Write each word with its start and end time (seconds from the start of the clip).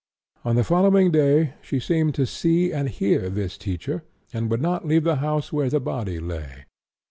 On 0.43 0.55
the 0.55 0.63
following 0.63 1.11
day 1.11 1.53
she 1.61 1.79
seemed 1.79 2.15
to 2.15 2.25
see 2.25 2.73
and 2.73 2.89
hear 2.89 3.29
this 3.29 3.55
teacher, 3.55 4.01
and 4.33 4.49
would 4.49 4.59
not 4.59 4.87
leave 4.87 5.03
the 5.03 5.17
house 5.17 5.53
where 5.53 5.69
the 5.69 5.79
body 5.79 6.19
lay. 6.19 6.65